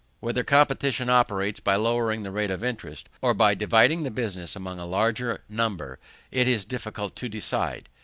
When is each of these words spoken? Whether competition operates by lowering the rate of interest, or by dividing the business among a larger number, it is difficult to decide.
Whether 0.19 0.43
competition 0.43 1.11
operates 1.11 1.59
by 1.59 1.75
lowering 1.75 2.23
the 2.23 2.31
rate 2.31 2.49
of 2.49 2.63
interest, 2.63 3.07
or 3.21 3.35
by 3.35 3.53
dividing 3.53 4.01
the 4.01 4.09
business 4.09 4.55
among 4.55 4.79
a 4.79 4.85
larger 4.87 5.43
number, 5.47 5.99
it 6.31 6.47
is 6.47 6.65
difficult 6.65 7.15
to 7.17 7.29
decide. 7.29 7.87